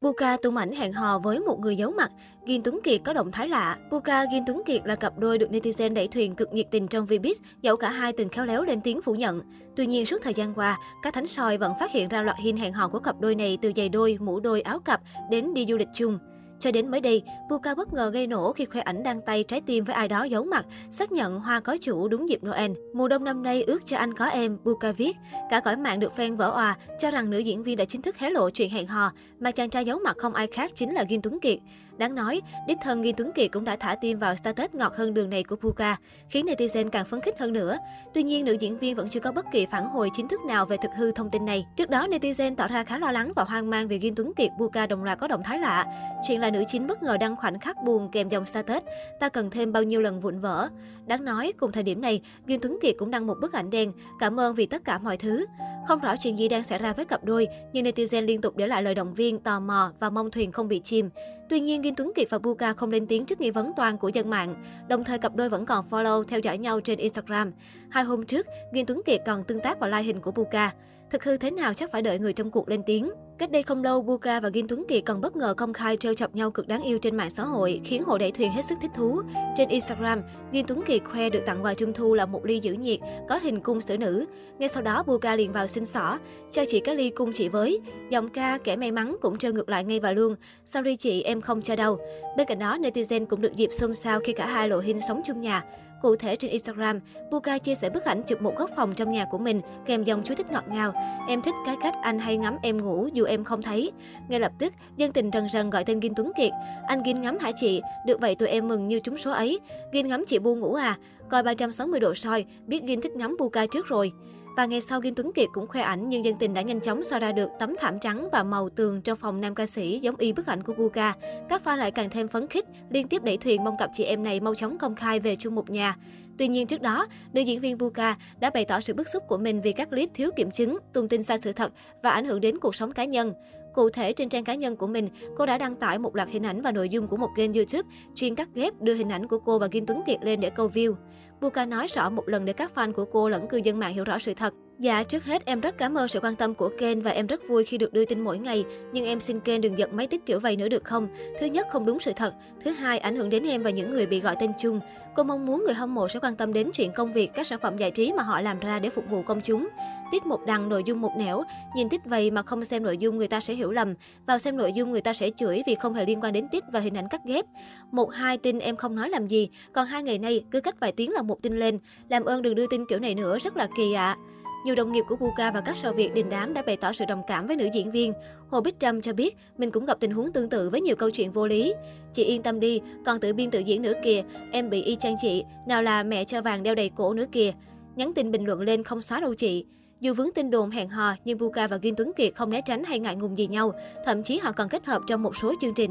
[0.00, 2.10] Buka tung ảnh hẹn hò với một người giấu mặt,
[2.46, 3.78] Gin Tuấn Kiệt có động thái lạ.
[3.90, 7.06] Buka Gin Tuấn Kiệt là cặp đôi được netizen đẩy thuyền cực nhiệt tình trong
[7.06, 9.40] Vbiz, dẫu cả hai từng khéo léo lên tiếng phủ nhận.
[9.76, 12.56] Tuy nhiên suốt thời gian qua, các thánh soi vẫn phát hiện ra loạt hình
[12.56, 15.00] hẹn hò của cặp đôi này từ giày đôi, mũ đôi, áo cặp
[15.30, 16.18] đến đi du lịch chung.
[16.60, 19.60] Cho đến mới đây, Buka bất ngờ gây nổ khi khoe ảnh đăng tay trái
[19.60, 22.72] tim với ai đó giấu mặt, xác nhận hoa có chủ đúng dịp Noel.
[22.94, 25.16] Mùa đông năm nay ước cho anh có em, Buka viết.
[25.50, 28.16] Cả cõi mạng được fan vỡ òa, cho rằng nữ diễn viên đã chính thức
[28.16, 31.04] hé lộ chuyện hẹn hò, mà chàng trai giấu mặt không ai khác chính là
[31.08, 31.58] Gin Tuấn Kiệt.
[31.98, 35.14] Đáng nói, đích thân Nghi Tuấn Kiệt cũng đã thả tim vào status ngọt hơn
[35.14, 35.96] đường này của Puka,
[36.28, 37.76] khiến netizen càng phấn khích hơn nữa.
[38.14, 40.66] Tuy nhiên, nữ diễn viên vẫn chưa có bất kỳ phản hồi chính thức nào
[40.66, 41.66] về thực hư thông tin này.
[41.76, 44.50] Trước đó, netizen tỏ ra khá lo lắng và hoang mang vì Nghi Tuấn Kiệt
[44.58, 45.86] Puka đồng loạt có động thái lạ.
[46.28, 48.82] Chuyện là nữ chính bất ngờ đăng khoảnh khắc buồn kèm dòng status,
[49.20, 50.68] ta cần thêm bao nhiêu lần vụn vỡ.
[51.06, 53.92] Đáng nói, cùng thời điểm này, Nghi Tuấn Kiệt cũng đăng một bức ảnh đen,
[54.18, 55.46] cảm ơn vì tất cả mọi thứ.
[55.88, 58.66] Không rõ chuyện gì đang xảy ra với cặp đôi, nhưng netizen liên tục để
[58.66, 61.10] lại lời động viên, tò mò và mong thuyền không bị chìm.
[61.48, 64.08] Tuy nhiên, Kim Tuấn Kiệt và Buka không lên tiếng trước nghi vấn toàn của
[64.08, 64.54] dân mạng.
[64.88, 67.52] Đồng thời, cặp đôi vẫn còn follow, theo dõi nhau trên Instagram.
[67.90, 70.72] Hai hôm trước, Kim Tuấn Kiệt còn tương tác và like hình của Buka.
[71.10, 73.10] Thực hư thế nào chắc phải đợi người trong cuộc lên tiếng.
[73.38, 76.14] Cách đây không lâu, Buka và Gin Tuấn Kiệt còn bất ngờ công khai trêu
[76.14, 78.78] chọc nhau cực đáng yêu trên mạng xã hội, khiến hộ đẩy thuyền hết sức
[78.82, 79.20] thích thú.
[79.56, 80.22] Trên Instagram,
[80.52, 83.38] Gin Tuấn Kiệt khoe được tặng quà trung thu là một ly giữ nhiệt, có
[83.42, 84.24] hình cung xử nữ.
[84.58, 86.18] Ngay sau đó, Buka liền vào xin xỏ,
[86.52, 87.80] cho chị cái ly cung chị với.
[88.10, 90.34] Giọng ca kẻ may mắn cũng trêu ngược lại ngay và luôn.
[90.64, 91.98] Sorry chị, em không cho đâu.
[92.36, 95.20] Bên cạnh đó, netizen cũng được dịp xôn xao khi cả hai lộ hình sống
[95.26, 95.64] chung nhà.
[96.02, 99.24] Cụ thể trên Instagram, Buka chia sẻ bức ảnh chụp một góc phòng trong nhà
[99.30, 100.92] của mình kèm dòng chú thích ngọt ngào.
[101.28, 103.92] Em thích cái cách anh hay ngắm em ngủ dù em không thấy.
[104.28, 106.52] Ngay lập tức, dân tình rần rần gọi tên Gin Tuấn Kiệt.
[106.86, 107.80] Anh Gin ngắm hả chị?
[108.06, 109.60] Được vậy tụi em mừng như trúng số ấy.
[109.92, 110.96] Gin ngắm chị bu ngủ à?
[111.28, 114.12] Coi 360 độ soi, biết Gin thích ngắm Buka trước rồi.
[114.58, 117.04] Và ngày sau Kim Tuấn Kiệt cũng khoe ảnh nhưng dân tình đã nhanh chóng
[117.04, 120.16] so ra được tấm thảm trắng và màu tường trong phòng nam ca sĩ giống
[120.16, 121.14] y bức ảnh của Guga.
[121.48, 124.24] Các fan lại càng thêm phấn khích, liên tiếp đẩy thuyền mong cặp chị em
[124.24, 125.96] này mau chóng công khai về chung một nhà.
[126.38, 129.38] Tuy nhiên trước đó, nữ diễn viên Buka đã bày tỏ sự bức xúc của
[129.38, 131.72] mình vì các clip thiếu kiểm chứng, tung tin sai sự thật
[132.02, 133.32] và ảnh hưởng đến cuộc sống cá nhân.
[133.78, 136.42] Cụ thể, trên trang cá nhân của mình, cô đã đăng tải một loạt hình
[136.42, 139.38] ảnh và nội dung của một kênh YouTube chuyên cắt ghép đưa hình ảnh của
[139.38, 140.94] cô và Kim Tuấn Kiệt lên để câu view.
[141.40, 144.04] Buka nói rõ một lần để các fan của cô lẫn cư dân mạng hiểu
[144.04, 144.54] rõ sự thật.
[144.80, 147.48] Dạ, trước hết em rất cảm ơn sự quan tâm của kênh và em rất
[147.48, 148.64] vui khi được đưa tin mỗi ngày.
[148.92, 151.08] Nhưng em xin kênh đừng giật mấy tích kiểu vậy nữa được không?
[151.40, 152.34] Thứ nhất, không đúng sự thật.
[152.64, 154.80] Thứ hai, ảnh hưởng đến em và những người bị gọi tên chung.
[155.14, 157.58] Cô mong muốn người hâm mộ sẽ quan tâm đến chuyện công việc, các sản
[157.62, 159.68] phẩm giải trí mà họ làm ra để phục vụ công chúng.
[160.10, 161.42] Tiết một đằng, nội dung một nẻo.
[161.76, 163.94] Nhìn tích vậy mà không xem nội dung người ta sẽ hiểu lầm.
[164.26, 166.64] Vào xem nội dung người ta sẽ chửi vì không hề liên quan đến tích
[166.72, 167.44] và hình ảnh cắt ghép.
[167.90, 170.92] Một hai tin em không nói làm gì, còn hai ngày nay cứ cách vài
[170.92, 171.78] tiếng là một tin lên.
[172.08, 174.16] Làm ơn đừng đưa tin kiểu này nữa, rất là kỳ ạ.
[174.18, 174.37] À.
[174.68, 177.04] Nhiều đồng nghiệp của Buka và các sao Việt đình đám đã bày tỏ sự
[177.08, 178.12] đồng cảm với nữ diễn viên.
[178.50, 181.10] Hồ Bích Trâm cho biết mình cũng gặp tình huống tương tự với nhiều câu
[181.10, 181.74] chuyện vô lý.
[182.14, 185.16] Chị yên tâm đi, còn tự biên tự diễn nữa kìa, em bị y chang
[185.20, 187.52] chị, nào là mẹ cho vàng đeo đầy cổ nữa kìa.
[187.96, 189.64] Nhắn tin bình luận lên không xóa đâu chị.
[190.00, 192.84] Dù vướng tin đồn hẹn hò, nhưng Buka và Kim Tuấn Kiệt không né tránh
[192.84, 193.72] hay ngại ngùng gì nhau,
[194.04, 195.90] thậm chí họ còn kết hợp trong một số chương trình.